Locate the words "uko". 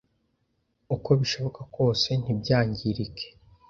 0.95-1.09